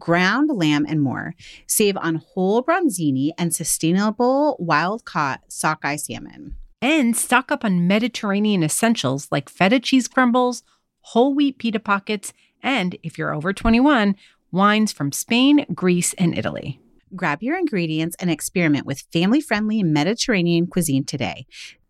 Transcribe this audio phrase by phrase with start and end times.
[0.00, 1.34] ground lamb, and more.
[1.68, 6.56] Save on whole bronzini and sustainable wild caught sockeye salmon.
[6.82, 10.64] And stock up on Mediterranean essentials like feta cheese crumbles,
[11.02, 14.16] whole wheat pita pockets, and if you're over 21,
[14.50, 16.80] wines from Spain, Greece, and Italy.
[17.14, 21.46] Grab your ingredients and experiment with family friendly Mediterranean cuisine today.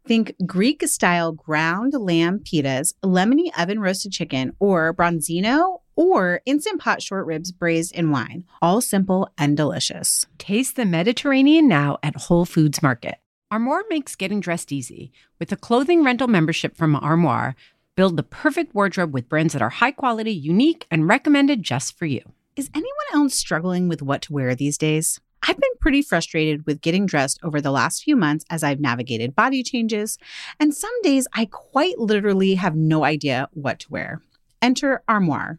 [0.07, 7.03] Think Greek style ground lamb pitas, lemony oven roasted chicken, or bronzino or instant pot
[7.03, 8.43] short ribs braised in wine.
[8.63, 10.25] All simple and delicious.
[10.39, 13.17] Taste the Mediterranean now at Whole Foods Market.
[13.51, 15.13] Armoire makes getting dressed easy.
[15.39, 17.55] With a clothing rental membership from Armoire,
[17.97, 22.07] build the perfect wardrobe with brands that are high quality, unique, and recommended just for
[22.07, 22.23] you.
[22.57, 25.21] Is anyone else struggling with what to wear these days?
[25.43, 29.35] I've been pretty frustrated with getting dressed over the last few months as I've navigated
[29.35, 30.17] body changes,
[30.59, 34.23] and some days I quite literally have no idea what to wear.
[34.63, 35.59] Enter Armoire.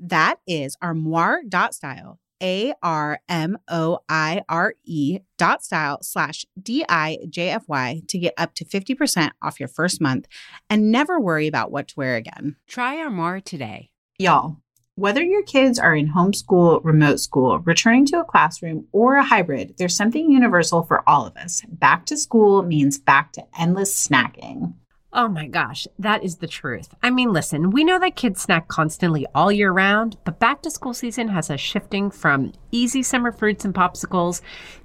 [0.00, 7.18] That is armoire.style, A R M O I R E dot style slash D I
[7.28, 10.26] J F Y to get up to 50% off your first month
[10.70, 12.56] and never worry about what to wear again.
[12.66, 13.90] Try Armoire today.
[14.18, 14.56] Y'all,
[14.94, 19.74] whether your kids are in homeschool, remote school, returning to a classroom, or a hybrid,
[19.76, 21.62] there's something universal for all of us.
[21.68, 24.74] Back to school means back to endless snacking.
[25.12, 26.94] Oh my gosh, that is the truth.
[27.02, 30.70] I mean, listen, we know that kids snack constantly all year round, but back to
[30.70, 34.40] school season has us shifting from easy summer fruits and popsicles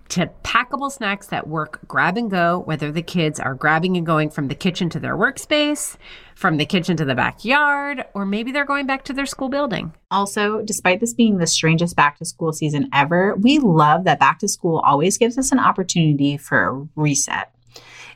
[0.09, 4.31] to packable snacks that work grab and go, whether the kids are grabbing and going
[4.31, 5.95] from the kitchen to their workspace,
[6.35, 9.93] from the kitchen to the backyard, or maybe they're going back to their school building.
[10.09, 14.39] Also, despite this being the strangest back to school season ever, we love that back
[14.39, 17.54] to school always gives us an opportunity for a reset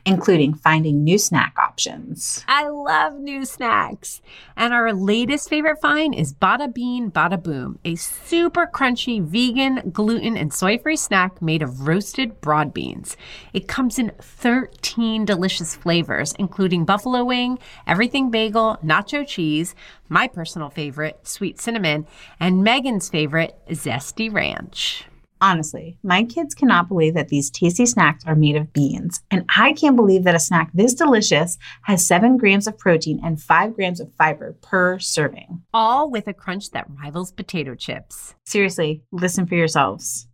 [0.05, 2.43] including finding new snack options.
[2.47, 4.21] I love new snacks.
[4.55, 10.37] And our latest favorite find is Bada Bean Bada Boom, a super crunchy vegan, gluten,
[10.37, 13.17] and soy free snack made of roasted broad beans.
[13.53, 19.75] It comes in 13 delicious flavors, including buffalo wing, everything bagel, nacho cheese,
[20.07, 22.07] my personal favorite, sweet cinnamon,
[22.39, 25.05] and Megan's favorite, zesty ranch.
[25.41, 29.21] Honestly, my kids cannot believe that these tasty snacks are made of beans.
[29.31, 33.41] And I can't believe that a snack this delicious has seven grams of protein and
[33.41, 35.61] five grams of fiber per serving.
[35.73, 38.35] All with a crunch that rivals potato chips.
[38.45, 40.27] Seriously, listen for yourselves.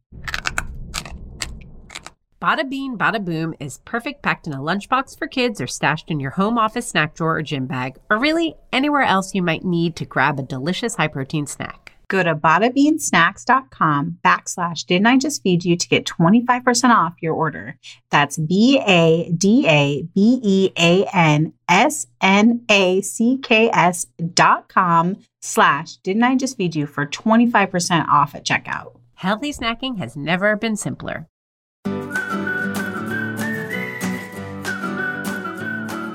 [2.41, 6.19] Bada Bean Bada Boom is perfect packed in a lunchbox for kids or stashed in
[6.19, 9.95] your home office snack drawer or gym bag, or really anywhere else you might need
[9.95, 11.84] to grab a delicious high protein snack.
[12.07, 17.77] Go to badabeansnacks.com backslash didn't I just feed you to get 25% off your order.
[18.11, 24.05] That's B A D A B E A N S N A C K S
[24.33, 28.97] dot com slash didn't I just feed you for 25% off at checkout.
[29.15, 31.27] Healthy snacking has never been simpler.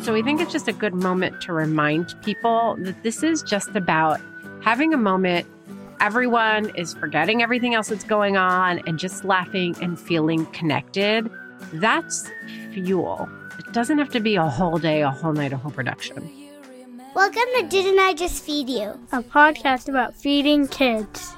[0.02, 3.76] So we think it's just a good moment to remind people that this is just
[3.76, 4.20] about
[4.60, 5.46] having a moment
[6.00, 11.30] everyone is forgetting everything else that's going on and just laughing and feeling connected,
[11.74, 12.30] that's
[12.72, 13.28] fuel.
[13.58, 16.30] It doesn't have to be a whole day, a whole night, a whole production.
[17.14, 18.98] Welcome to Didn't I Just Feed You?
[19.12, 21.34] A podcast about feeding kids.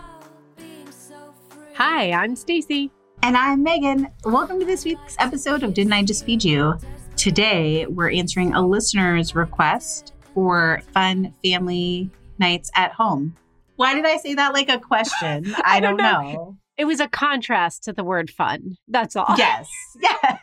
[1.74, 2.92] Hi, I'm Stacy.
[3.24, 4.06] And I'm Megan.
[4.24, 6.78] Welcome to this week's episode of Didn't I Just Feed You?
[7.16, 13.34] Today, we're answering a listener's request for fun family nights at home.
[13.82, 15.54] Why did I say that like a question?
[15.64, 16.56] I, I don't don't know.
[16.78, 18.76] It was a contrast to the word fun.
[18.86, 19.34] That's all.
[19.36, 19.68] Yes.
[20.00, 20.38] Yes.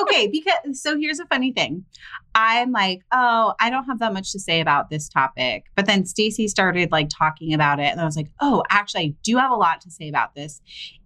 [0.00, 1.84] okay, because so here's a funny thing.
[2.34, 5.66] I'm like, oh, I don't have that much to say about this topic.
[5.76, 9.14] But then Stacy started like talking about it and I was like, oh, actually I
[9.22, 10.60] do have a lot to say about this.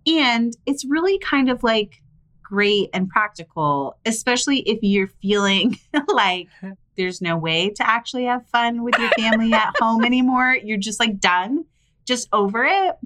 [0.07, 2.03] And it's really kind of like
[2.43, 5.79] great and practical, especially if you're feeling
[6.09, 6.49] like
[7.01, 10.57] there's no way to actually have fun with your family at home anymore.
[10.63, 11.65] You're just like done,
[12.07, 12.97] just over it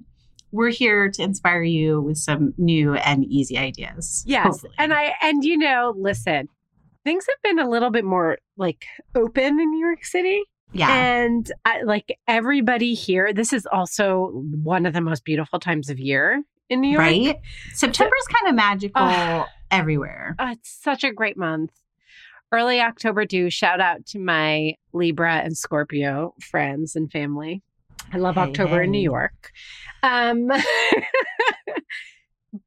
[0.55, 4.23] we're here to inspire you with some new and easy ideas.
[4.25, 4.47] Yes.
[4.47, 4.73] hopefully.
[4.79, 6.49] And I and you know, listen,
[7.03, 8.87] things have been a little bit more like
[9.17, 10.43] open in New York City.
[10.73, 10.95] yeah.
[10.95, 14.31] And I, like everybody here, this is also
[14.63, 17.01] one of the most beautiful times of year in New York.
[17.01, 17.41] right?
[17.73, 19.47] September's kind of magical Ugh.
[19.73, 20.37] everywhere.
[20.39, 21.73] Oh, it's such a great month.
[22.55, 23.51] Early October due.
[23.51, 27.63] Shout out to my Libra and Scorpio friends and family.
[28.13, 29.01] I love Hey, October in New.
[29.01, 29.51] York.
[30.05, 30.47] Um,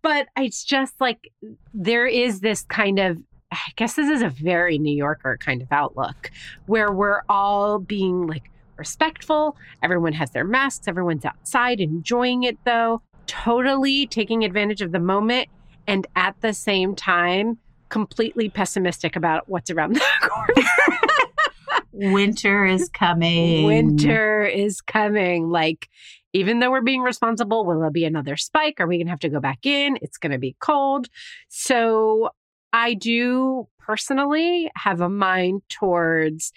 [0.01, 1.31] but it's just like
[1.73, 3.17] there is this kind of,
[3.51, 6.31] I guess this is a very New Yorker kind of outlook
[6.65, 9.55] where we're all being like respectful.
[9.81, 15.47] Everyone has their masks, everyone's outside enjoying it though, totally taking advantage of the moment.
[15.87, 17.57] And at the same time,
[17.89, 22.13] completely pessimistic about what's around the corner.
[22.13, 23.65] Winter is coming.
[23.65, 25.49] Winter is coming.
[25.49, 25.89] Like,
[26.33, 28.79] even though we're being responsible, will there be another spike?
[28.79, 29.97] Are we going to have to go back in?
[30.01, 31.07] It's going to be cold.
[31.49, 32.29] So,
[32.73, 36.51] I do personally have a mind towards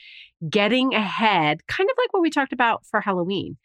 [0.48, 3.56] getting ahead, kind of like what we talked about for Halloween.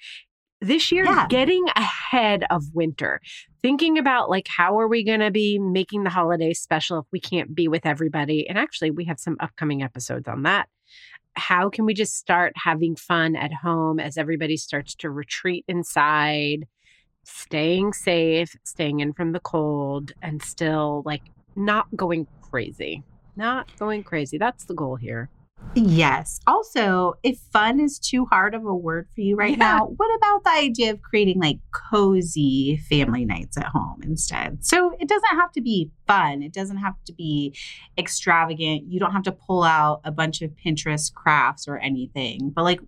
[0.62, 1.28] This year, Yeah.
[1.30, 3.22] getting ahead of winter,
[3.62, 7.20] thinking about like how are we going to be making the holidays special if we
[7.20, 8.48] can't be with everybody.
[8.48, 10.70] And actually, we have some upcoming episodes on that
[11.38, 16.66] how can we just start having fun at home as everybody starts to retreat inside,
[17.24, 21.24] staying safe, staying in from the cold, and still like
[21.56, 23.04] not going crazy?
[23.36, 24.38] Not going crazy.
[24.38, 25.30] That's the goal here.
[25.76, 26.40] Yes.
[26.48, 29.58] Also, if fun is too hard of a word for you right Yeah.
[29.58, 34.64] now, what about the idea of creating like cozy family nights at home instead?
[34.64, 37.54] So it doesn't have to be fun, it doesn't have to be
[37.98, 38.84] extravagant.
[38.88, 42.80] You don't have to pull out a bunch of Pinterest crafts or anything, but like,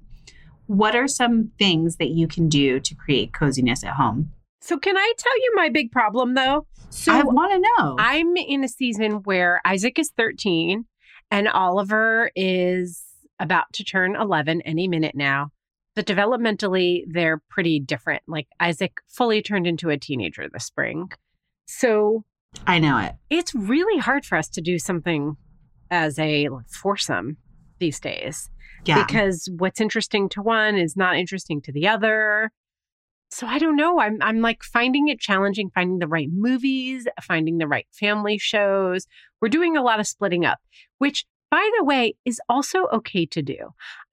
[0.68, 4.32] what are some things that you can do to create coziness at home?
[4.62, 6.68] So, can I tell you my big problem though?
[6.90, 7.96] So, I want to know.
[8.00, 10.86] I'm in a season where Isaac is 13
[11.32, 13.04] and Oliver is
[13.40, 15.52] about to turn 11 any minute now.
[15.96, 18.24] But developmentally, they're pretty different.
[18.28, 21.10] Like Isaac fully turned into a teenager this spring.
[21.66, 22.24] So
[22.66, 23.16] I know it.
[23.30, 25.36] it's really hard for us to do something
[25.92, 27.38] as a foursome
[27.80, 28.50] these days
[28.86, 29.04] Yeah.
[29.06, 32.52] because what's interesting to one is not interesting to the other.
[33.30, 34.00] So I don't know.
[34.00, 39.06] I'm I'm like finding it challenging finding the right movies, finding the right family shows.
[39.42, 40.60] We're doing a lot of splitting up,
[40.98, 43.58] which by the way is also okay to do.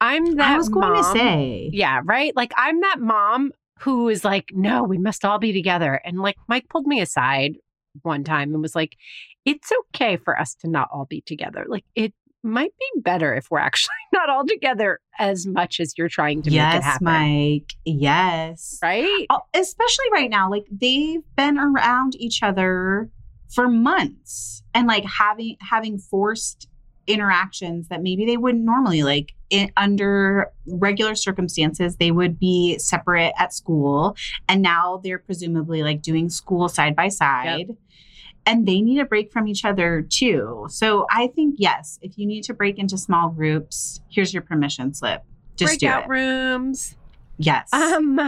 [0.00, 1.70] I'm that I was going to mom- say.
[1.72, 2.34] yeah, right?
[2.36, 6.00] Like I'm that mom who is like, no, we must all be together.
[6.04, 7.54] And like Mike pulled me aside
[8.02, 8.96] one time and was like,
[9.44, 11.64] it's okay for us to not all be together.
[11.68, 16.08] Like it might be better if we're actually not all together as much as you're
[16.08, 17.04] trying to make it Yes, happen.
[17.04, 17.72] Mike.
[17.84, 18.78] Yes.
[18.82, 19.26] Right?
[19.30, 23.08] Oh, especially right now like they've been around each other
[23.54, 26.68] for months and like having having forced
[27.06, 33.32] interactions that maybe they wouldn't normally like in, under regular circumstances they would be separate
[33.38, 34.16] at school
[34.48, 37.68] and now they're presumably like doing school side by side
[38.46, 40.66] and they need a break from each other too.
[40.70, 44.94] So i think yes if you need to break into small groups here's your permission
[44.94, 45.22] slip.
[45.56, 46.96] Just do Breakout rooms.
[47.36, 47.68] yes.
[47.72, 48.18] Um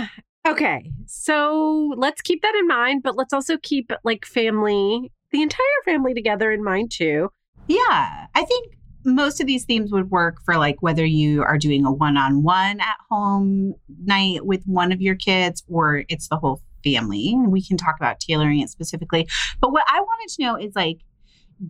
[0.47, 0.93] okay.
[1.07, 6.15] So let's keep that in mind, but let's also keep like family, the entire family
[6.15, 7.31] together in mind too.
[7.69, 11.85] Yeah, I think most of these themes would work for like whether you are doing
[11.85, 16.37] a one on one at home night with one of your kids or it's the
[16.37, 17.35] whole family.
[17.47, 19.29] We can talk about tailoring it specifically.
[19.61, 20.99] But what I wanted to know is like,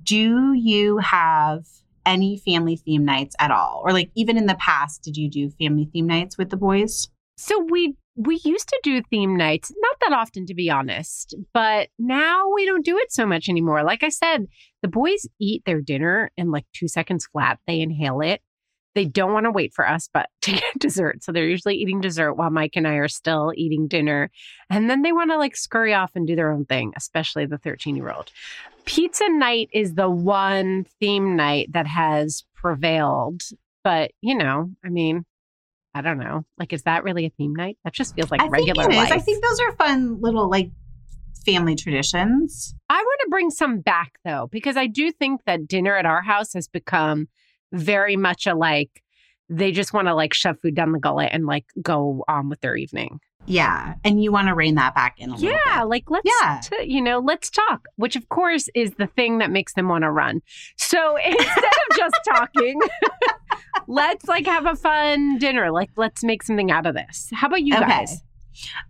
[0.03, 1.65] do you have
[2.05, 3.83] any family theme nights at all?
[3.85, 7.09] Or like even in the past, did you do family theme nights with the boys?
[7.37, 11.91] So we we used to do theme nights, not that often to be honest, but
[11.99, 13.85] now we don't do it so much anymore.
[13.85, 14.47] Like I said,
[14.83, 17.59] the boys eat their dinner in like 2 seconds flat.
[17.67, 18.41] They inhale it.
[18.95, 21.23] They don't want to wait for us but to get dessert.
[21.23, 24.31] So they're usually eating dessert while Mike and I are still eating dinner.
[24.71, 27.59] And then they want to like scurry off and do their own thing, especially the
[27.59, 28.33] 13-year-old.
[28.87, 33.43] Pizza night is the one theme night that has prevailed,
[33.85, 35.27] but you know, I mean,
[35.97, 36.45] I don't know.
[36.59, 37.79] Like, is that really a theme night?
[37.85, 39.11] That just feels like I regular think it is.
[39.11, 39.13] life.
[39.13, 40.71] I think those are fun little like
[41.45, 42.75] family traditions.
[42.91, 46.21] I want to bring some back though, because I do think that dinner at our
[46.23, 47.29] house has become
[47.73, 49.03] very much a like
[49.49, 52.61] they just want to like shove food down the gullet and like go on with
[52.61, 53.21] their evening.
[53.49, 56.61] Yeah, and you want to rein that back in a little Yeah, like let's Yeah.
[56.65, 60.03] t- you know, let's talk, which of course is the thing that makes them want
[60.03, 60.43] to run.
[60.77, 62.81] So instead of just talking,
[63.87, 65.71] let's like have a fun dinner.
[65.71, 67.29] Like let's make something out of this.
[67.33, 67.87] How about you Okay.
[67.87, 68.23] guys?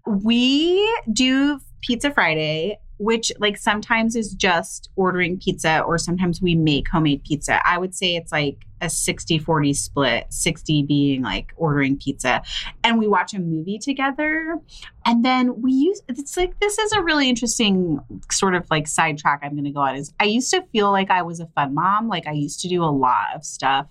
[0.06, 6.88] We do Pizza Friday, which like sometimes is just ordering pizza or sometimes we make
[6.88, 7.61] homemade pizza.
[7.66, 12.42] I would say it's like a 60-40 split, 60 being like ordering pizza.
[12.85, 14.58] And we watch a movie together.
[15.04, 19.40] And then we use it's like this is a really interesting sort of like sidetrack
[19.42, 22.08] I'm gonna go on is I used to feel like I was a fun mom.
[22.08, 23.87] Like I used to do a lot of stuff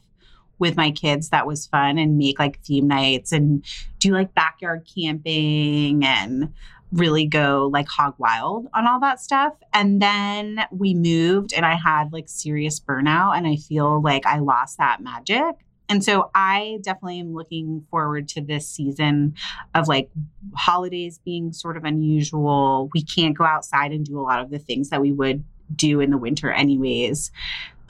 [0.59, 3.65] with my kids that was fun and make like theme nights and
[3.99, 6.53] do like backyard camping and
[6.91, 9.53] really go like hog wild on all that stuff.
[9.73, 14.39] And then we moved and I had like serious burnout and I feel like I
[14.39, 15.55] lost that magic.
[15.87, 19.35] And so I definitely am looking forward to this season
[19.75, 20.09] of like
[20.55, 22.89] holidays being sort of unusual.
[22.93, 25.43] We can't go outside and do a lot of the things that we would
[25.75, 27.31] do in the winter anyways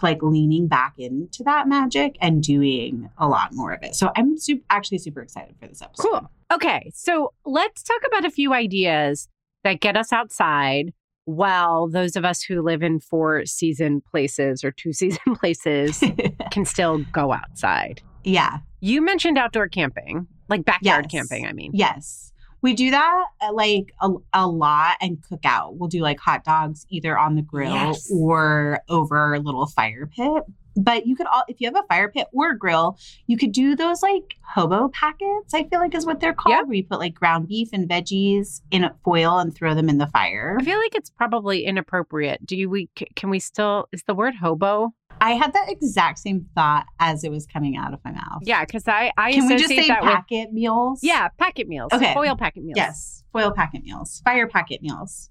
[0.01, 3.95] like leaning back into that magic and doing a lot more of it.
[3.95, 6.03] So I'm su- actually super excited for this episode.
[6.09, 6.31] Cool.
[6.53, 9.27] Okay, so let's talk about a few ideas
[9.63, 10.93] that get us outside
[11.25, 16.03] while those of us who live in four season places or two season places
[16.51, 18.01] can still go outside.
[18.23, 18.57] yeah.
[18.81, 21.11] You mentioned outdoor camping, like backyard Yes.
[21.11, 21.71] camping, I mean.
[21.73, 22.31] Yes.
[22.65, 25.77] We do that uh, like a, a lot and cook out.
[25.77, 28.09] We'll do like hot dogs either on the grill Yes.
[28.11, 30.41] or over a little fire pit.
[30.77, 33.75] But you could all, if you have a fire pit or grill, you could do
[33.75, 36.65] those like hobo packets, I feel like is what they're called, Yep.
[36.67, 39.97] where you put like ground beef and veggies in a foil and throw them in
[39.99, 40.57] the fire.
[40.59, 42.45] I feel like it's probably inappropriate.
[42.45, 44.93] Do you we can we still is the word hobo?
[45.21, 48.41] I had that exact same thought as it was coming out of my mouth.
[48.41, 50.99] Yeah, because I I Can we just associate say that with packet meals?
[51.03, 52.13] yeah packet meals, Okay.
[52.13, 52.75] foil packet meals.
[52.75, 55.29] Yes, foil packet meals, fire packet meals.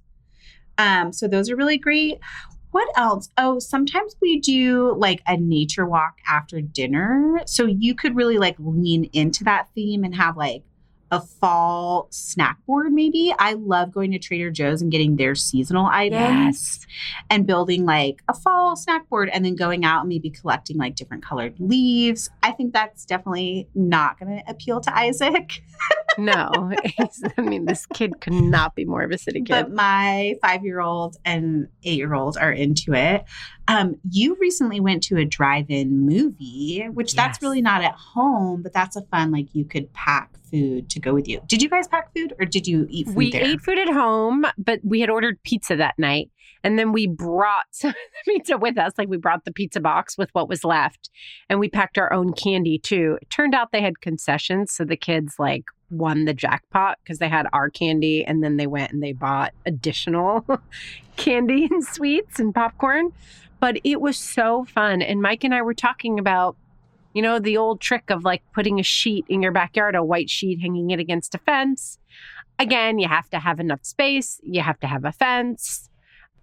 [0.78, 2.18] Um, so those are really great.
[2.74, 3.30] What else?
[3.38, 7.40] Oh, sometimes we do like a nature walk after dinner.
[7.46, 10.64] So you could really like lean into that theme and have like
[11.14, 13.32] a fall snack board, maybe.
[13.38, 16.86] I love going to Trader Joe's and getting their seasonal items Yes.
[17.30, 20.96] and building like a fall snack board and then going out and maybe collecting like
[20.96, 22.30] different colored leaves.
[22.42, 25.62] I think that's definitely not going to appeal to Isaac.
[26.16, 26.50] No,
[27.36, 29.48] I mean this kid could not be more of a city kid.
[29.48, 33.24] but my five year old and eight year old are into it.
[33.66, 38.62] Um, you recently went to a drive in movie, which that's really not at home,
[38.62, 41.40] but that's a fun, like you could pack food to go with you.
[41.46, 43.42] Did you guys pack food or did you eat food we there?
[43.42, 46.30] ate food at home, but we had ordered pizza that night.
[46.62, 47.82] And then we brought
[48.24, 48.92] pizza with us.
[48.96, 51.10] Like we brought the pizza box with what was left.
[51.50, 53.18] And we packed our own candy too.
[53.20, 54.72] It turned out they had concessions.
[54.72, 58.24] So the kids like won the jackpot because they had our candy.
[58.24, 60.44] And then they went and they bought additional
[61.16, 63.12] candy and sweets and popcorn.
[63.64, 65.00] But it was so fun.
[65.00, 66.54] And Mike and I were talking about
[67.14, 70.28] you know, the old trick of like putting a sheet in your backyard, a white
[70.28, 71.98] sheet, hanging it against a fence.
[72.58, 75.88] Again, you have to have enough space, you have to have a fence.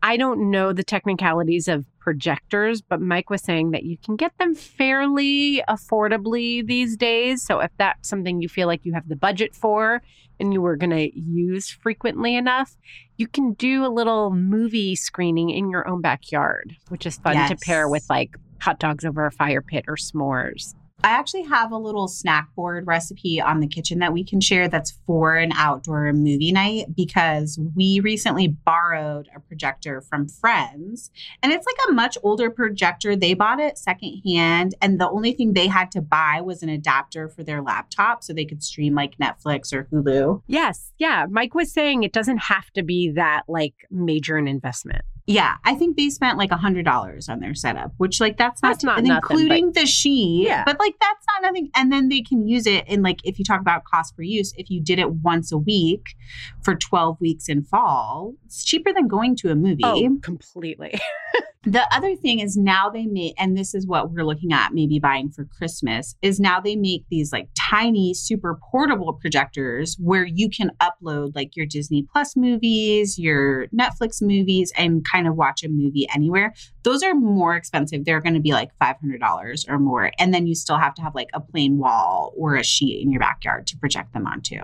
[0.04, 4.36] I don't know the technicalities of projectors, but Mike was saying that you can get
[4.40, 7.44] them fairly affordably these days.
[7.44, 10.02] So if that's something you feel like you have the budget for
[10.40, 12.76] and you were going to use frequently enough,
[13.18, 17.56] you can do a little movie screening in your own backyard, which is fun to
[17.56, 20.74] pair with like hot dogs over a fire pit or s'mores.
[21.04, 24.68] I actually have a little snack board recipe on the kitchen that we can share
[24.68, 31.10] that's for an outdoor movie night because we recently borrowed a projector from friends
[31.42, 33.16] and it's like a much older projector.
[33.16, 37.28] They bought it secondhand and the only thing they had to buy was an adapter
[37.30, 40.44] for their laptop so they could stream like Netflix or Hulu.
[40.46, 40.92] Yes.
[41.00, 41.26] Yeah.
[41.30, 45.02] Mike was saying it doesn't have to be that like major an investment.
[45.32, 48.62] Yeah, I think they spent like a hundred dollars on their setup, which like that's
[48.62, 50.44] not, That's not nothing, including the she.
[50.46, 50.64] Yeah.
[50.66, 51.70] but like that's not nothing.
[51.76, 54.54] And then they can use it in like if you talk about cost per use,
[54.58, 56.16] if you did it once a week
[56.64, 59.82] for twelve weeks in fall, it's cheaper than going to a movie.
[59.84, 61.00] Oh, completely.
[61.64, 64.98] The other thing is now they make, and this is what we're looking at maybe
[64.98, 70.50] buying for Christmas, is now they make these like tiny, super portable projectors where you
[70.50, 75.70] can upload like your Disney Plus movies, your Netflix movies, and kind of watch a
[75.70, 76.52] movie anywhere.
[76.82, 78.06] Those are more expensive.
[78.06, 80.12] They're going to be like $500 or more.
[80.18, 83.12] And then you still have to have like a plain wall or a sheet in
[83.12, 84.60] your backyard to project them onto.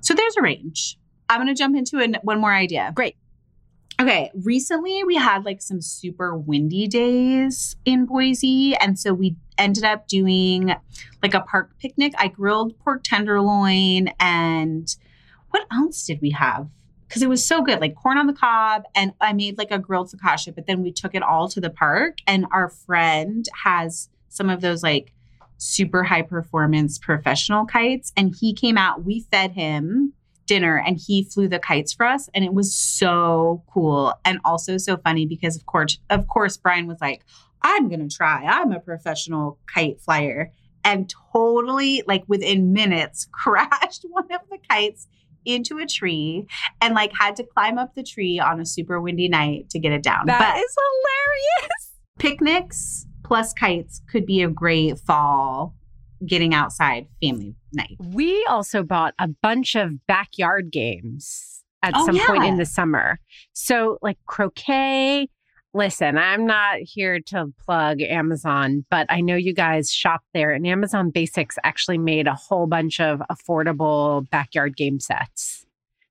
[0.00, 0.98] So there's a range.
[1.28, 2.90] I'm going to jump into an, one more idea.
[2.92, 3.14] Great.
[4.00, 8.74] Okay, recently we had like some super windy days in Boise.
[8.76, 10.74] And so we ended up doing
[11.22, 12.12] like a park picnic.
[12.18, 14.94] I grilled pork tenderloin and
[15.50, 16.68] what else did we have?
[17.06, 18.84] Because it was so good, like corn on the cob.
[18.94, 21.70] And I made like a grilled focaccia, but then we took it all to the
[21.70, 22.18] park.
[22.26, 25.12] And our friend has some of those like
[25.58, 28.12] super high performance professional kites.
[28.16, 30.14] And he came out, we fed him
[30.46, 34.76] dinner and he flew the kites for us and it was so cool and also
[34.76, 37.22] so funny because of course of course Brian was like
[37.62, 40.52] I'm going to try I'm a professional kite flyer
[40.84, 45.06] and totally like within minutes crashed one of the kites
[45.44, 46.46] into a tree
[46.80, 49.92] and like had to climb up the tree on a super windy night to get
[49.92, 50.26] it down.
[50.26, 51.92] That but is hilarious.
[52.18, 55.74] picnics plus kites could be a great fall
[56.26, 57.96] getting outside family night.
[57.98, 63.18] We also bought a bunch of backyard games at Oh, some point in the summer.
[63.52, 65.28] So, like croquet.
[65.74, 70.66] Listen, I'm not here to plug Amazon, but I know you guys shop there, and
[70.66, 75.64] Amazon Basics actually made a whole bunch of affordable backyard game sets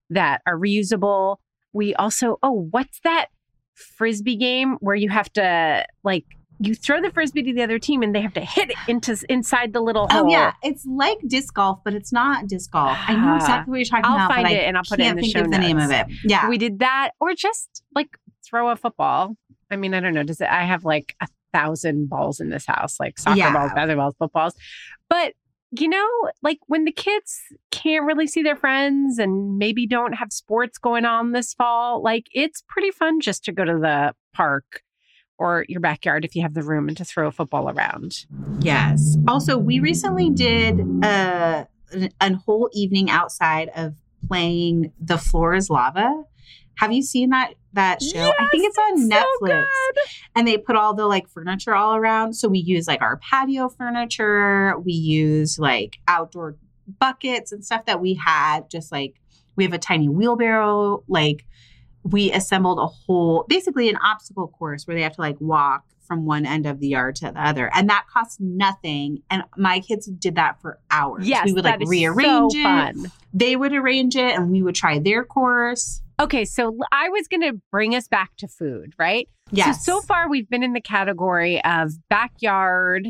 [0.10, 1.38] that are reusable.
[1.74, 3.28] We also, oh, what's that
[3.76, 6.26] frisbee game where you have to like
[6.64, 9.18] you throw the frisbee to the other team and they have to hit it into
[9.30, 10.26] inside the little hole?
[10.28, 12.98] Oh yeah, it's like disc golf, but it's not disc golf.
[13.08, 13.36] I know Ah.
[13.38, 14.12] exactly what you're talking about.
[14.12, 14.32] I'll about.
[14.36, 15.78] find but I it and I'll put it in the think show of the name
[15.80, 16.08] of it.
[16.24, 18.10] Yeah, We did that, or just like
[18.46, 19.36] throw a football.
[19.70, 20.24] I mean, I don't know.
[20.24, 20.50] Does it?
[20.50, 23.54] I have like a thousand balls in this house, like soccer Yeah.
[23.54, 24.54] balls, basketballs, footballs.
[25.10, 25.34] But
[25.74, 26.08] you know,
[26.42, 27.40] like when the kids
[27.72, 32.26] can't really see their friends and maybe don't have sports going on this fall, like
[32.34, 34.82] it's pretty fun just to go to the park
[35.42, 38.28] or your backyard if you have the room and to throw a football around.
[38.60, 39.18] Yes.
[39.28, 43.96] Also, we recently did uh, a, a whole evening outside of
[44.28, 46.26] playing The Floor is Lava.
[46.76, 48.20] Have you seen that that show?
[48.20, 49.66] Yes, I think it's on so Netflix.
[50.36, 52.34] and they put all the like furniture all around.
[52.34, 54.78] So we use like our patio furniture.
[54.80, 56.56] We use like outdoor
[57.00, 58.70] buckets and stuff that we had.
[58.70, 59.16] Just like
[59.56, 61.04] we have a tiny wheelbarrow.
[61.08, 61.46] Like
[62.04, 66.26] we assembled a whole, basically an obstacle course where they have to like walk from
[66.26, 69.22] one end of the yard to the other, and that costs nothing.
[69.30, 71.28] And my kids did that for hours.
[71.28, 72.64] Yes, we would like rearrange so it.
[72.64, 73.12] fun.
[73.34, 76.02] They would arrange it, and we would try their course.
[76.20, 79.28] Okay, so I was going to bring us back to food, right?
[79.52, 79.86] Yes.
[79.86, 83.08] So so far we've been in the category of backyard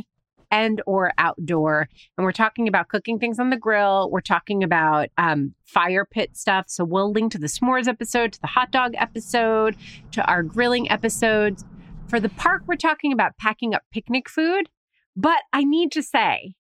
[0.52, 1.88] and or outdoor.
[2.18, 4.10] And we're talking about cooking things on the grill.
[4.12, 6.66] We're talking about um, fire pit stuff.
[6.68, 9.76] So we'll link to the s'mores episode to the hot dog episode
[10.12, 11.64] to our grilling episodes.
[12.08, 14.68] For the park we're talking about packing up picnic food.
[15.16, 16.54] But i need to say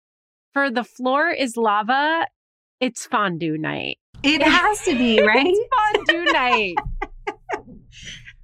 [0.53, 2.26] for the floor is lava
[2.81, 3.98] it's fondue night.
[4.22, 5.46] It has to be right.
[5.46, 6.74] it's fondue night.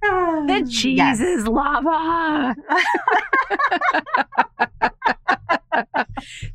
[0.01, 1.19] The cheese Yes.
[1.19, 2.55] is lava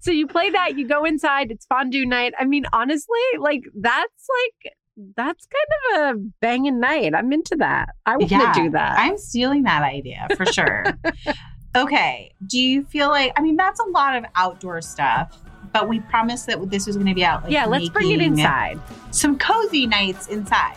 [0.01, 2.35] so you play that, you go inside, it's fondue night.
[2.39, 4.73] I mean, honestly, like that's like
[5.17, 7.15] that's kind of a banging night.
[7.15, 7.91] I'm into that.
[8.07, 8.99] I want to Yeah, do that.
[8.99, 10.85] I'm stealing that idea for sure.
[11.77, 12.35] okay.
[12.47, 15.39] Do you feel like, I mean, that's a lot of outdoor stuff,
[15.73, 17.45] but we promised that this was going to be out.
[17.45, 18.79] Like, yeah, let's bring it inside.
[19.13, 20.77] Some cozy nights inside.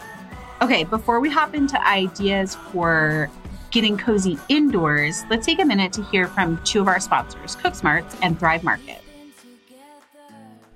[0.62, 0.86] Okay.
[0.86, 3.30] Before we hop into ideas for
[3.76, 8.18] getting cozy indoors, let's take a minute to hear from two of our sponsors, CookSmarts
[8.22, 9.02] and Thrive Market.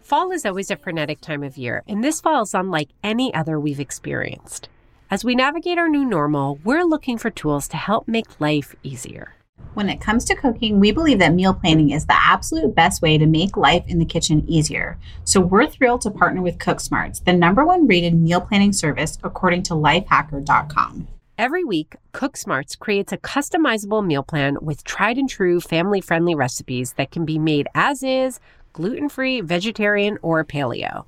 [0.01, 3.57] Fall is always a frenetic time of year, and this fall is unlike any other
[3.57, 4.67] we've experienced.
[5.09, 9.33] As we navigate our new normal, we're looking for tools to help make life easier.
[9.75, 13.17] When it comes to cooking, we believe that meal planning is the absolute best way
[13.17, 14.97] to make life in the kitchen easier.
[15.23, 19.63] So we're thrilled to partner with CookSmarts, the number one rated meal planning service according
[19.63, 21.07] to lifehacker.com.
[21.39, 26.36] Every week, Cook Smarts creates a customizable meal plan with tried and true family friendly
[26.36, 28.41] recipes that can be made as is,
[28.73, 31.06] gluten free, vegetarian, or paleo.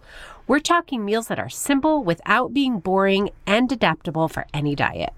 [0.47, 5.11] We're talking meals that are simple without being boring and adaptable for any diet.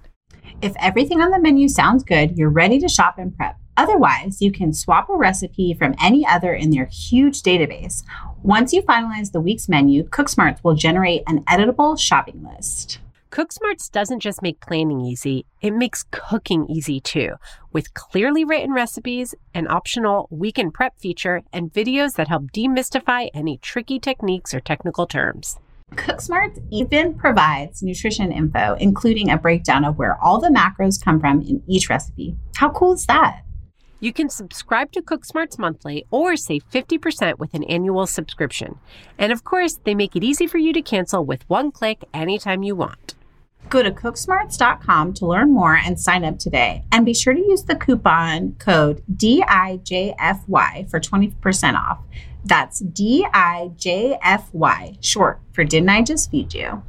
[0.63, 3.58] If everything on the menu sounds good, you're ready to shop and prep.
[3.78, 8.02] Otherwise, you can swap a recipe from any other in their huge database.
[8.41, 12.97] Once you finalize the week's menu, CookSmarts will generate an editable shopping list.
[13.34, 17.30] CookSmarts doesn't just make planning easy, it makes cooking easy too,
[17.72, 23.58] with clearly written recipes, an optional weekend prep feature, and videos that help demystify any
[23.58, 25.58] tricky techniques or technical terms.
[25.96, 31.41] CookSmarts even provides nutrition info, including a breakdown of where all the macros come from
[31.41, 32.36] in each recipe.
[32.58, 33.41] How cool is that?
[34.00, 38.78] You can subscribe to CookSmarts monthly or save 50% with an annual subscription.
[39.17, 42.62] And of course, they make it easy for you to cancel with one click anytime
[42.62, 43.15] you want.
[43.69, 46.84] Go to cooksmarts.com to learn more and sign up today.
[46.91, 51.99] And be sure to use the coupon code DIJFY for 20% off.
[52.45, 53.38] That's DIJFY,
[55.02, 56.84] short for Didn't I Just Feed You?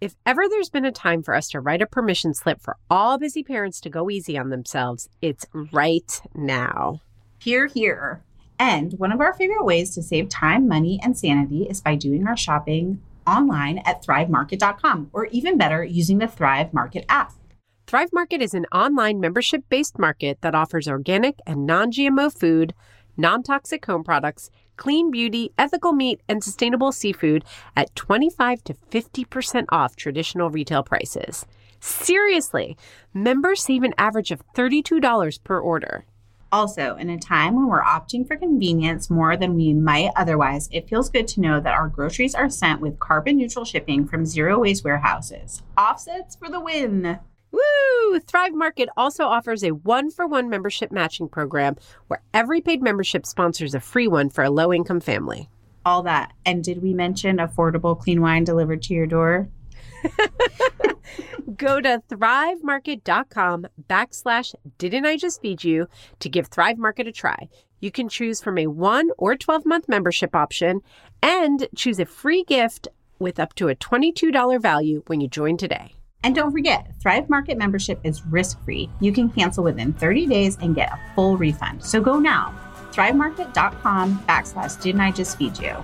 [0.00, 3.18] If ever there's been a time for us to write a permission slip for all
[3.18, 7.02] busy parents to go easy on themselves, it's right now.
[7.38, 8.22] Here, here.
[8.58, 12.26] And one of our favorite ways to save time, money, and sanity is by doing
[12.26, 17.32] our shopping online at thrivemarket.com, or even better, using the Thrive Market app.
[17.86, 22.72] Thrive Market is an online membership based market that offers organic and non GMO food,
[23.16, 27.44] non toxic home products, clean beauty, ethical meat, and sustainable seafood
[27.76, 31.44] at 25 to 50% off traditional retail prices.
[31.80, 32.76] Seriously,
[33.12, 36.04] members save an average of $32 per order.
[36.52, 40.88] Also, in a time when we're opting for convenience more than we might otherwise, it
[40.88, 44.58] feels good to know that our groceries are sent with carbon neutral shipping from zero
[44.58, 45.62] waste warehouses.
[45.78, 47.20] Offsets for the win!
[47.52, 48.20] Woo!
[48.20, 51.76] Thrive Market also offers a one for one membership matching program
[52.08, 55.48] where every paid membership sponsors a free one for a low income family.
[55.84, 56.32] All that.
[56.44, 59.48] And did we mention affordable clean wine delivered to your door?
[61.60, 65.88] Go to thrivemarket.com backslash didn't I just feed you
[66.20, 67.50] to give Thrive Market a try.
[67.80, 70.80] You can choose from a one or 12 month membership option
[71.22, 75.92] and choose a free gift with up to a $22 value when you join today.
[76.24, 78.88] And don't forget, Thrive Market membership is risk free.
[79.00, 81.84] You can cancel within 30 days and get a full refund.
[81.84, 82.58] So go now.
[82.92, 85.76] ThriveMarket.com backslash didn't I just feed you?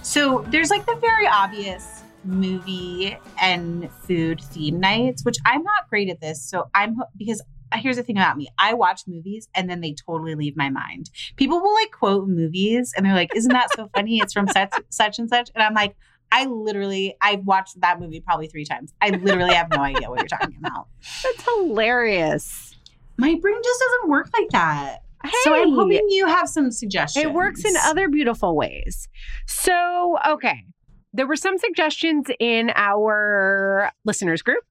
[0.00, 6.08] So there's like the very obvious movie and food theme nights, which I'm not great
[6.08, 6.42] at this.
[6.42, 7.42] So I'm because
[7.74, 11.10] here's the thing about me I watch movies and then they totally leave my mind.
[11.36, 14.18] People will like quote movies and they're like, Isn't that so funny?
[14.18, 15.50] It's from such, such and such.
[15.54, 15.96] And I'm like,
[16.30, 18.92] I literally, I've watched that movie probably three times.
[19.00, 20.88] I literally have no idea what you're talking about.
[21.22, 22.74] That's hilarious.
[23.16, 24.98] My brain just doesn't work like that.
[25.42, 27.24] So I'm hoping you have some suggestions.
[27.24, 29.08] It works in other beautiful ways.
[29.46, 30.64] So, okay.
[31.12, 34.62] There were some suggestions in our listeners group.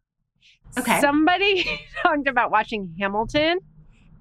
[0.78, 1.00] Okay.
[1.02, 1.65] Somebody
[2.04, 3.60] talked about watching Hamilton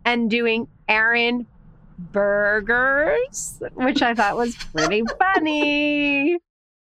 [0.05, 1.47] and doing Aaron
[1.99, 6.39] burgers, which I thought was pretty funny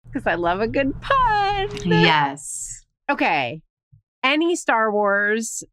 [0.04, 1.68] because I love a good pun.
[1.84, 2.84] Yes.
[3.10, 3.62] Okay.
[4.22, 5.64] Any Star Wars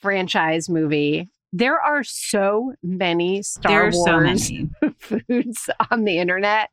[0.00, 4.70] franchise movie, there are so many Star There are Wars so many.
[4.98, 6.70] foods on the internet.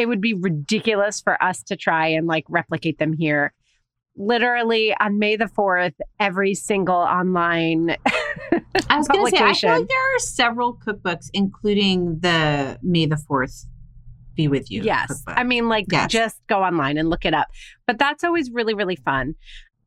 [0.00, 3.52] It would be ridiculous for us to try and like replicate them here.
[4.16, 7.96] Literally on May the 4th, every single online
[8.88, 13.06] I was going to say, I feel like there are several cookbooks, including the May
[13.06, 13.66] the 4th
[14.34, 14.82] be with you.
[14.82, 15.08] Yes.
[15.08, 15.34] cookbook.
[15.38, 16.10] I mean, like, Yes.
[16.10, 17.48] just go online and look it up.
[17.86, 19.34] But that's always really, really fun.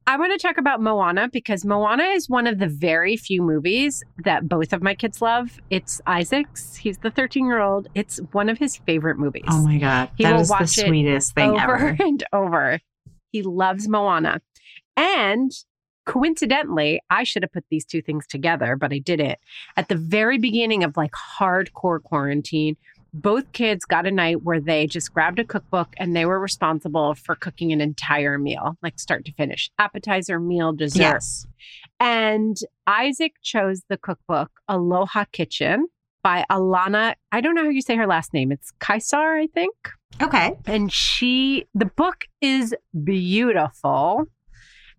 [0.06, 4.04] I want to talk about Moana because Moana is one of the very few movies
[4.24, 5.60] that both of my kids love.
[5.70, 6.76] It's Isaac's.
[6.76, 7.88] He's the 13 year old.
[7.96, 9.46] It's one of his favorite movies.
[9.50, 10.10] oh my God.
[10.18, 11.98] He that will is the watch it sweetest thing over ever.
[12.04, 12.80] and over.
[13.32, 14.42] He loves Moana.
[14.98, 15.52] And
[16.06, 19.40] coincidentally, I should have put these two things together, but I didn't.
[19.78, 22.76] At the very beginning of like hardcore quarantine,
[23.14, 27.14] both kids got a night where they just grabbed a cookbook and they were responsible
[27.14, 31.00] for cooking an entire meal, like start to finish appetizer, meal, dessert.
[31.00, 31.46] Yes.
[32.00, 35.88] And Isaac chose the cookbook Aloha Kitchen
[36.24, 37.16] by Alana.
[37.32, 38.52] I don't know how you say her last name.
[38.52, 39.76] It's Kysar, I think
[40.22, 40.56] Okay.
[40.66, 42.74] and she the book is
[43.04, 44.26] beautiful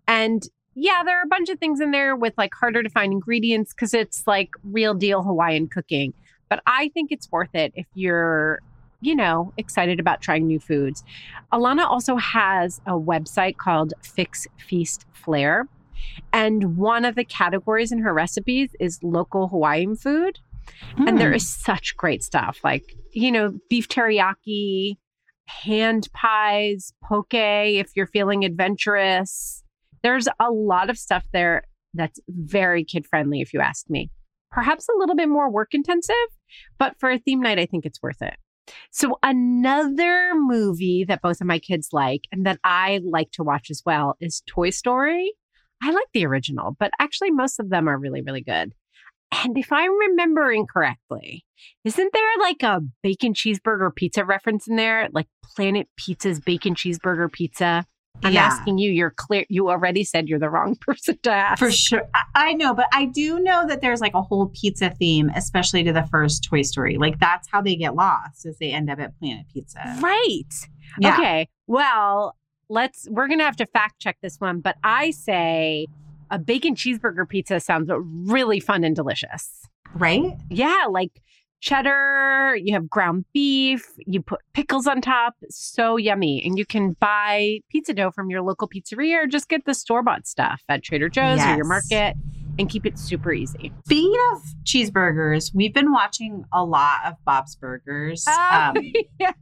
[0.09, 0.42] and
[0.74, 3.72] yeah there are a bunch of things in there with like harder to find ingredients
[3.72, 6.12] because it's like real deal hawaiian cooking
[6.55, 8.61] but i think it's worth it if you're
[9.01, 11.03] you know excited about trying new foods.
[11.53, 15.67] Alana also has a website called fix feast flair
[16.33, 20.38] and one of the categories in her recipes is local hawaiian food
[20.97, 21.35] and there Hmm.
[21.49, 24.97] such great stuff like you know beef teriyaki
[25.47, 29.62] hand pies poke if you're feeling adventurous.
[30.03, 31.64] There's a lot of stuff there
[31.95, 34.11] that's very kid friendly if you ask me
[34.55, 36.14] perhaps a little bit more work intensive
[36.79, 38.37] but for a theme night i think it's worth it
[38.90, 43.67] So, another movie that both of my kids like and that I like to watch
[43.71, 45.33] as well is Toy Story.
[45.83, 48.73] I like the original, but actually, most of them are really, really good.
[49.45, 51.45] And if I'm remembering correctly,
[51.85, 55.09] isn't there like a bacon cheeseburger pizza reference in there?
[55.12, 57.85] Like Planet Pizza's bacon cheeseburger pizza?
[58.22, 58.44] I'm Yeah.
[58.44, 59.44] asking you, you're clear.
[59.48, 61.59] You already said you're the wrong person to ask.
[61.59, 62.03] For sure.
[62.14, 65.83] I, I know, but I do know that there's like a whole pizza theme, especially
[65.85, 66.96] to the first Toy Story.
[66.96, 69.96] Like that's how they get lost, is they end up at Planet Pizza.
[70.00, 70.42] Right.
[70.98, 71.14] Yeah.
[71.14, 71.48] Okay.
[71.66, 72.37] Well,
[72.68, 75.87] let's, we're going to have to fact check this one, but I say
[76.31, 79.66] a bacon cheeseburger pizza sounds really fun and delicious.
[79.94, 80.33] Right?
[80.50, 80.85] Yeah.
[80.88, 81.20] Like
[81.64, 85.35] cheddar, you have ground beef, you put pickles on top.
[85.48, 86.42] So yummy.
[86.44, 90.03] And you can buy pizza dough from your local pizzeria or just get the store
[90.03, 92.16] bought stuff at Trader Joe's or your market
[92.59, 93.72] and keep it super easy.
[93.87, 98.24] Speaking of cheeseburgers, we've been watching a lot of Bob's Burgers.
[98.29, 98.77] Oh, Um,
[99.18, 99.33] yeah.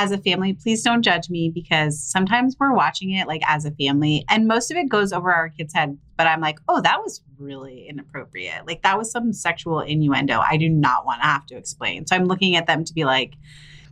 [0.00, 3.70] As a family, please don't judge me because sometimes we're watching it like as a
[3.72, 5.98] family and most of it goes over our kids' head.
[6.16, 8.66] But I'm like, oh, that was really inappropriate.
[8.66, 10.38] Like that was some sexual innuendo.
[10.40, 12.06] I do not want to have to explain.
[12.06, 13.34] So I'm looking at them to be like,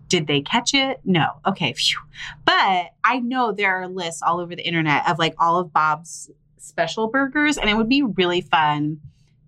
[0.08, 1.00] did they catch it?
[1.04, 1.40] No.
[1.46, 1.74] Okay.
[1.74, 2.00] Phew.
[2.46, 6.30] But I know there are lists all over the internet of like all of Bob's
[6.56, 9.00] special burgers, and it would be really fun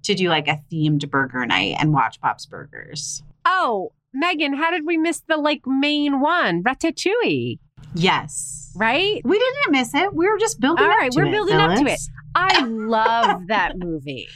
[0.03, 3.23] to do like a themed burger night and watch Bob's Burgers.
[3.47, 6.63] Oh, Megan, how did we miss the like main one?
[6.63, 7.59] Ratatouille,
[7.95, 8.73] Yes.
[8.77, 9.21] right?
[9.25, 10.15] We didn't miss it.
[10.15, 12.01] We were just building All right, we're it, building up to it.
[12.35, 14.29] I love that movie.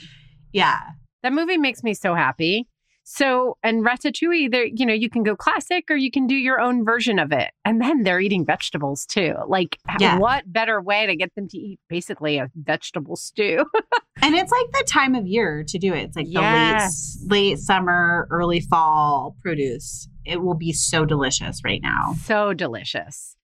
[0.52, 0.80] Yeah.
[1.22, 2.68] That movie makes me so happy.
[3.06, 6.58] So, and Ratatouille, there, you know, you can go classic or you can do your
[6.58, 7.50] own version of it.
[7.64, 9.34] And then they're eating vegetables too.
[9.46, 10.18] Like, Yeah.
[10.18, 13.64] what better way to get them to eat basically a vegetable stew?
[14.22, 16.04] And it's like the time of year to do it.
[16.04, 17.18] It's like Yes.
[17.20, 20.08] the late late summer, early fall produce.
[20.24, 22.14] It will be so delicious right now.
[22.22, 23.36] so delicious.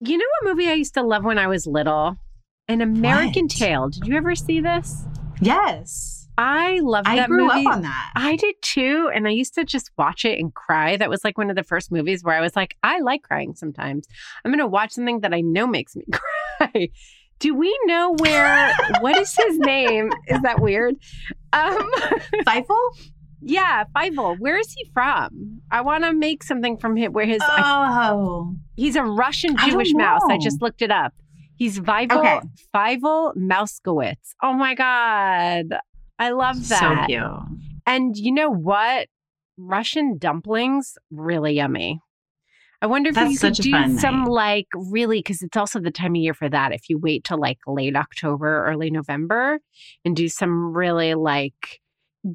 [0.00, 2.16] You know what movie I used to love when I was little?
[2.66, 3.50] An American What?
[3.52, 3.88] Tale.
[3.90, 5.04] Did you ever see this?
[5.40, 6.19] Yes.
[6.40, 7.66] I love loved I that grew movie.
[7.66, 8.12] up on that.
[8.16, 9.10] I did too.
[9.14, 10.96] And I used to just watch it and cry.
[10.96, 13.54] That was like one of the first movies where I was like, I like crying
[13.54, 14.06] sometimes.
[14.44, 16.88] I'm going to watch something that I know makes me cry.
[17.38, 20.10] Do we know where, what is his name?
[20.28, 20.94] Is that weird?
[21.52, 21.90] Um,
[22.46, 22.76] Feifel?
[23.42, 24.38] yeah, Fievel.
[24.38, 25.60] Where is he from?
[25.70, 28.54] I want to make something from him where his, I- Oh.
[28.76, 30.20] he's a Russian I Jewish mouse.
[30.28, 31.14] I just looked it up.
[31.56, 32.40] He's Fievel, Okay.
[33.36, 34.34] Mousekewitz.
[34.42, 35.78] Oh my God.
[36.20, 36.78] I love that.
[36.78, 37.70] So cute.
[37.86, 39.08] And you know what?
[39.56, 42.00] Russian dumplings, really yummy.
[42.82, 44.30] I wonder if That's you could do some night.
[44.30, 46.72] like really because it's also the time of year for that.
[46.72, 49.60] If you wait till like late October, early November,
[50.04, 51.80] and do some really like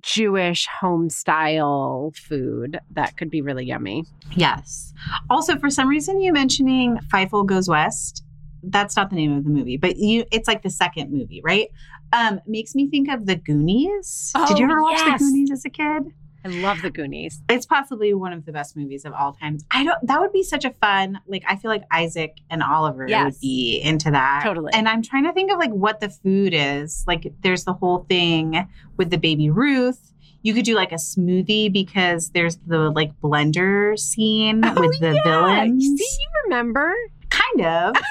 [0.02, 4.04] Jewish home style food, that could be really yummy.
[4.36, 4.93] Yes.
[5.32, 8.24] Also, for some reason, you mentioning Fievel Goes West.
[8.62, 11.69] That's not the name of the movie, but you it's like the second movie, right?
[12.15, 14.32] Um, makes me think of the Goonies.
[14.47, 15.19] Did you Oh, ever watch yes.
[15.19, 16.13] the Goonies as a kid?
[16.45, 17.41] I love the Goonies.
[17.49, 19.58] It's possibly one of the best movies of all time.
[19.71, 23.08] I don't that would be such a fun, like I feel like Isaac and Oliver
[23.10, 23.25] Yes.
[23.34, 24.41] would be into that.
[24.43, 24.71] Totally.
[24.73, 27.04] And I'm trying to think of like what the food is.
[27.08, 30.13] Like there's the whole thing with the baby Ruth.
[30.43, 35.13] You could do like a smoothie because there's the like blender scene with the Oh,
[35.25, 35.63] yeah.
[35.63, 35.84] villains.
[35.84, 36.93] See, you remember?
[37.32, 37.95] Kind of.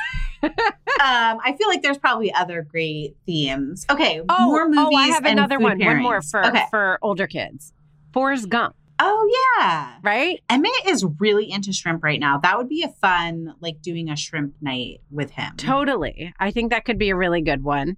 [0.45, 3.87] um, I feel like there's probably other great themes.
[3.91, 4.87] Okay, Oh, more movies.
[4.93, 5.79] oh, I have and another one.
[5.79, 6.65] One more for okay.
[6.71, 7.73] for older kids.
[8.13, 9.29] Forrest Gump, Oh
[9.59, 9.97] yeah.
[10.03, 10.41] right?
[10.49, 12.39] Emmett is really into shrimp right now.
[12.39, 15.55] That would be a fun, like doing a shrimp night with him.
[15.57, 16.33] Totally.
[16.39, 17.97] I think that could be a really good one.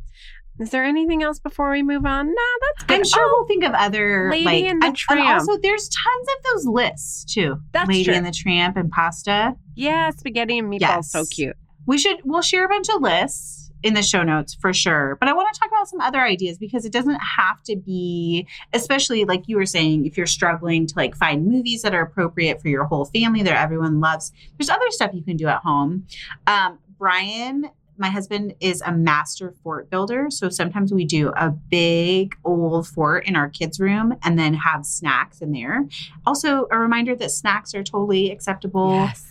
[0.58, 2.28] Is there anything else before we move on?
[2.28, 2.94] No, that's good.
[2.96, 5.20] I'm sure Oh, we'll think of other Lady like and the and, Tramp.
[5.20, 7.58] and also there's tons of those lists too.
[7.72, 8.14] That's Lady true.
[8.14, 9.54] and the Tramp and pasta.
[9.74, 11.12] yeah, spaghetti and meatballs, Yes.
[11.12, 11.56] so cute.
[11.86, 15.16] We should we'll share a bunch of lists in the show notes for sure.
[15.20, 18.46] But I want to talk about some other ideas because it doesn't have to be,
[18.72, 22.60] especially like you were saying, if you're struggling to like find movies that are appropriate
[22.60, 24.32] for your whole family that everyone loves.
[24.58, 26.06] There's other stuff you can do at home.
[26.46, 30.30] Um, Brian, my husband, is a master fort builder.
[30.30, 34.84] So sometimes we do a big old fort in our kids' room and then have
[34.86, 35.86] snacks in there.
[36.26, 39.30] Also, a reminder that snacks are totally acceptable Yes,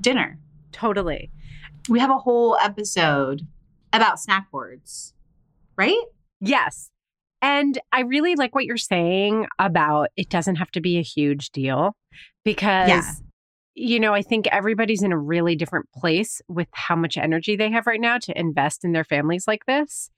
[0.00, 0.36] dinner.
[0.72, 1.30] totally.
[1.88, 3.42] We have a whole episode
[3.92, 5.14] about snack boards,
[5.76, 6.02] right?
[6.40, 6.90] Yes.
[7.42, 11.50] And I really like what you're saying about it doesn't have to be a huge
[11.50, 11.94] deal
[12.44, 13.02] because, Yeah.
[13.74, 17.70] you know, I think everybody's in a really different place with how much energy they
[17.70, 20.10] have right now to invest in their families like this.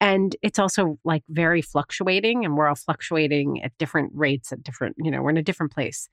[0.00, 4.96] And it's also like very fluctuating, and we're all fluctuating at different rates, at different,
[4.98, 6.08] you know, we're in a different place.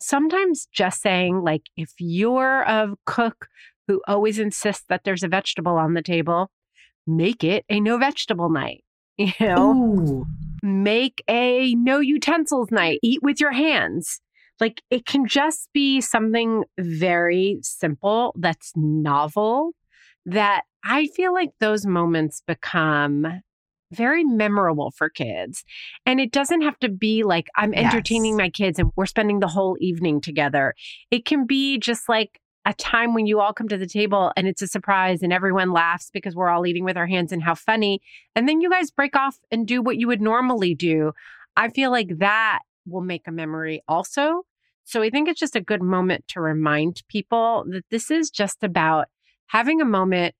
[0.00, 3.46] sometimes just saying, like, if you're a cook
[3.92, 6.50] who always insists that there's a vegetable on the table,
[7.06, 8.84] make it a no vegetable night.
[9.18, 10.26] You know, Ooh.
[10.62, 14.20] make a no utensils night, eat with your hands.
[14.58, 19.72] Like it can just be something very simple that's novel
[20.24, 23.42] that I feel like those moments become
[23.92, 25.62] very memorable for kids.
[26.06, 28.44] And it doesn't have to be like I'm entertaining Yes.
[28.44, 30.74] my kids and we're spending the whole evening together.
[31.10, 34.46] It can be just like a time when you all come to the table and
[34.46, 37.54] it's a surprise and everyone laughs because we're all eating with our hands and how
[37.54, 38.00] funny.
[38.36, 41.12] And then you guys break off and do what you would normally do.
[41.56, 44.42] I feel like that will make a memory also.
[44.84, 48.62] So I think it's just a good moment to remind people that this is just
[48.62, 49.06] about
[49.46, 50.34] having a moment.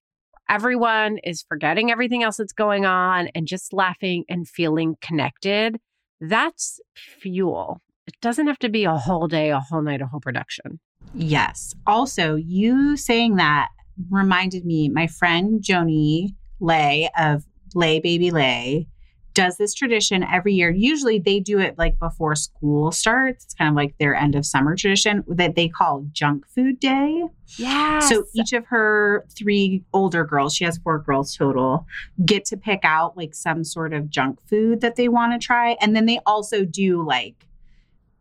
[0.49, 5.79] Everyone is forgetting everything else that's going on and just laughing and feeling connected.
[6.19, 7.81] That's fuel.
[8.07, 10.79] It doesn't have to be a whole day, a whole night, a whole production.
[11.13, 11.73] Yes.
[11.87, 13.69] Also, you saying that
[14.09, 17.43] reminded me, my friend Joni Lay of
[17.75, 18.87] Lay Baby Lay
[19.33, 20.69] does this tradition every year.
[20.69, 23.45] Usually they do it like before school starts.
[23.45, 27.23] It's kind of like their end of summer tradition that they call junk food day.
[27.57, 27.99] Yeah.
[27.99, 31.87] So each of her three older girls, she has four girls total,
[32.25, 35.77] get to pick out like some sort of junk food that they want to try.
[35.81, 37.47] And then they also do like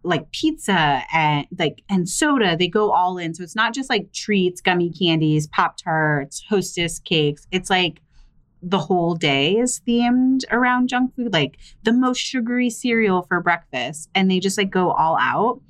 [0.05, 2.57] like pizza and like and soda.
[2.57, 3.35] They go all in.
[3.35, 7.47] So it's not just like treats, gummy candies, Pop Tarts, hostess cakes.
[7.51, 8.01] It's like
[8.63, 14.09] the whole day is themed around junk food, like the most sugary cereal for breakfast.
[14.15, 15.61] And they just like go all out.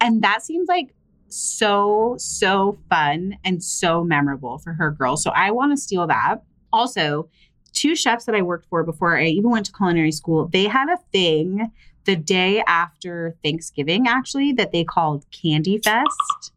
[0.00, 0.94] And that seems like
[1.28, 5.22] so, so fun and so memorable for her girls.
[5.22, 6.42] So I want to steal that.
[6.72, 7.28] Also,
[7.76, 10.88] two chefs that I worked for before I even went to culinary school, they had
[10.88, 11.70] a thing
[12.04, 16.52] the day after Thanksgiving, actually, that they called Candy Fest,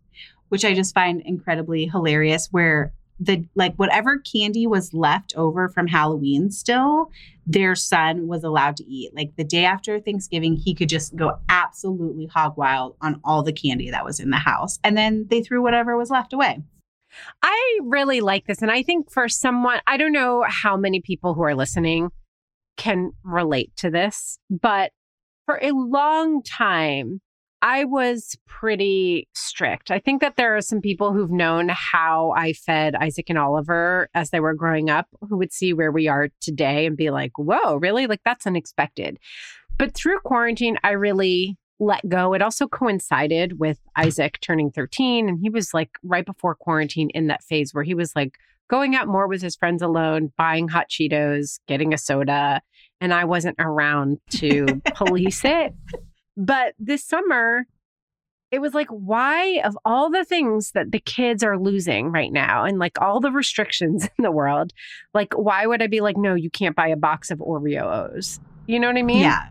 [0.48, 5.88] which I just find incredibly hilarious, where the like whatever candy was left over from
[5.88, 7.12] Halloween still,
[7.46, 9.14] their son was allowed to eat.
[9.14, 13.52] Like the day after Thanksgiving, he could just go absolutely hog wild on all the
[13.52, 14.80] candy that was in the house.
[14.84, 16.64] And then they threw whatever was left away.
[17.42, 18.62] I really like this.
[18.62, 22.10] And I think for someone, I don't know how many people who are listening
[22.78, 24.92] can relate to this, but
[25.46, 27.22] for a long time,
[27.62, 29.92] I was pretty strict.
[29.92, 34.08] I think that there are some people who've known how I fed Isaac and Oliver
[34.14, 37.32] as they were growing up who would see where we are today and be like,
[37.38, 38.08] whoa, really?
[38.08, 39.18] Like that's unexpected.
[39.78, 42.34] But through quarantine, I really let go.
[42.34, 45.30] It also coincided with Isaac turning 13.
[45.30, 48.38] And he was like right before quarantine in that phase where he was like
[48.70, 52.62] going out more with his friends alone, buying hot Cheetos, getting a soda.
[53.02, 55.74] And I wasn't around to police it.
[56.36, 57.66] But this summer,
[58.52, 62.66] it was like, why, of all the things that the kids are losing right now
[62.66, 64.74] and like all the restrictions in the world,
[65.14, 68.40] like, why would I be like, no, you can't buy a box of Oreo O's?
[68.68, 69.22] You know what I mean?
[69.22, 69.50] Yeah.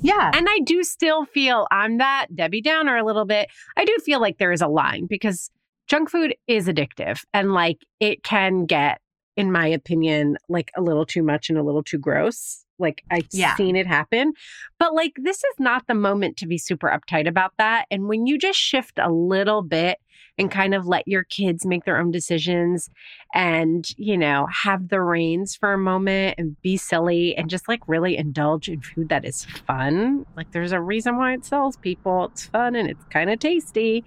[0.00, 0.30] Yeah.
[0.34, 3.48] And I do still feel I'm that Debbie Downer a little bit.
[3.76, 5.50] I do feel like there is a line because
[5.88, 9.00] junk food is addictive and like it can get,
[9.36, 12.64] in my opinion, like a little too much and a little too gross.
[12.78, 13.56] Like I've Yeah.
[13.56, 14.32] seen it happen.
[14.78, 17.86] But like this is not the moment to be super uptight about that.
[17.90, 19.98] And when you just shift a little bit
[20.38, 22.90] and kind of let your kids make their own decisions
[23.34, 27.80] and, you know, have the reins for a moment and be silly and just like
[27.86, 30.26] really indulge in food that is fun.
[30.36, 32.26] Like there's a reason why it sells people.
[32.32, 34.04] It's fun and it's kind of tasty.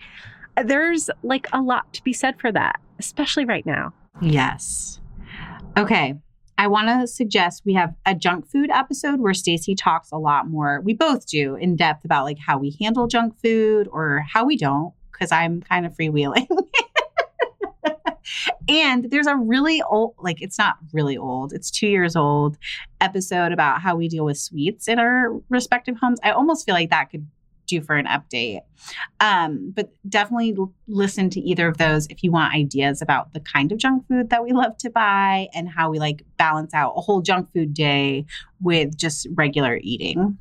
[0.63, 3.93] There's like a lot to be said for that, especially right now.
[4.21, 4.99] Yes.
[5.77, 6.15] Okay.
[6.57, 10.47] I want to suggest we have a junk food episode where Stacie talks a lot
[10.47, 10.81] more.
[10.83, 14.57] We both do in depth about like how we handle junk food or how we
[14.57, 16.47] don't because I'm kind of freewheeling.
[18.69, 21.53] and there's a really old like it's not really old.
[21.53, 22.57] It's 2 years old
[23.01, 26.19] episode about how we deal with sweets in our respective homes.
[26.23, 27.27] I almost feel like that could
[27.67, 28.61] do for an update.
[29.19, 33.39] Um, but definitely l- listen to either of those if you want ideas about the
[33.39, 36.93] kind of junk food that we love to buy and how we like balance out
[36.95, 38.25] a whole junk food day
[38.59, 40.37] with just regular eating.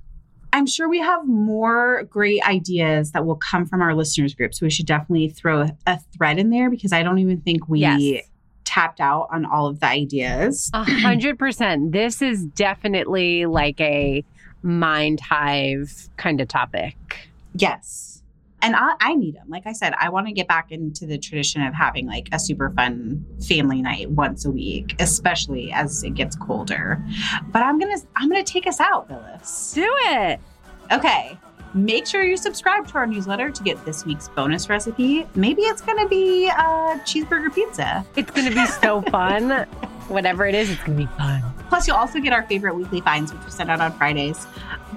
[0.52, 4.54] I'm sure we have more great ideas that will come from our listeners group.
[4.54, 7.68] So we should definitely throw a, a thread in there because I don't even think
[7.68, 8.24] we Yes.
[8.64, 10.70] tapped out on all of the ideas.
[10.74, 11.92] A hundred percent.
[11.92, 14.24] This is definitely like a
[14.62, 16.96] mind hive kind of topic.
[17.54, 18.07] Yes.
[18.62, 19.48] And I, I need them.
[19.48, 22.38] Like I said, I want to get back into the tradition of having like a
[22.38, 27.02] super fun family night once a week, especially as it gets colder.
[27.52, 29.72] But I'm gonna I'm gonna take us out, Phyllis.
[29.74, 30.40] Do it.
[30.90, 31.38] Okay.
[31.74, 35.26] Make sure you subscribe to our newsletter to get this week's bonus recipe.
[35.34, 38.06] Maybe it's going to be a cheeseburger pizza.
[38.16, 39.50] It's going to be so fun.
[40.08, 41.42] Whatever it is, it's going to be fun.
[41.68, 44.46] Plus, you'll also get our favorite weekly finds, which we send out on Fridays.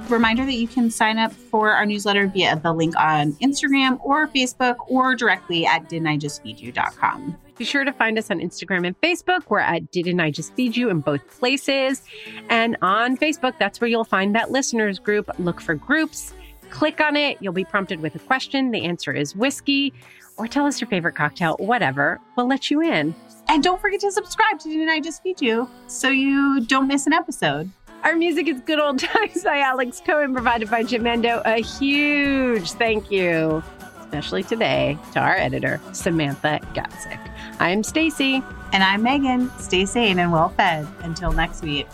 [0.07, 4.27] Reminder that you can sign up for our newsletter via the link on Instagram or
[4.27, 7.37] Facebook or directly at didn'tijustfeedyou.com.
[7.57, 9.43] Be sure to find us on Instagram and Facebook.
[9.49, 12.01] We're at Didn't I Just Feed You in both places.
[12.49, 15.29] And on Facebook, that's where you'll find that listeners group.
[15.37, 16.33] Look for groups,
[16.71, 17.37] click on it.
[17.39, 18.71] You'll be prompted with a question.
[18.71, 19.93] The answer is whiskey,
[20.37, 22.19] or tell us your favorite cocktail, whatever.
[22.35, 23.13] We'll let you in.
[23.51, 27.05] And don't forget to subscribe to Didn't I Just Feed You so you don't miss
[27.05, 27.69] an episode.
[28.03, 31.41] Our music is Good Old Times by Alex Cohen, provided by Jamendo.
[31.45, 33.61] A huge thank you,
[33.99, 37.19] especially today, to our editor, Samantha Gatzik.
[37.59, 38.41] I'm Stacie.
[38.71, 39.51] And I'm Meghan.
[39.59, 40.87] Stay sane and well fed.
[41.01, 41.87] Until next week.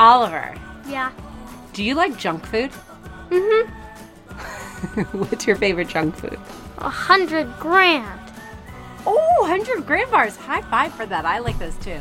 [0.00, 0.56] Oliver,
[0.88, 1.12] Yeah.
[1.72, 2.72] do you like junk food?
[3.30, 5.02] Mm-hmm.
[5.20, 6.36] What's your favorite junk food?
[6.78, 8.20] A hundred grand.
[9.06, 10.36] Oh, 100 grand bars.
[10.36, 11.24] High five for that.
[11.24, 12.00] I like those too.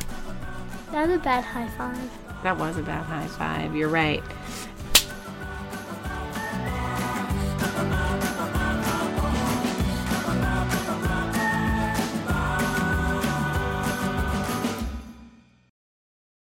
[0.92, 2.12] That's a bad high five.
[2.44, 3.76] That was a bad high five.
[3.76, 4.24] You're right.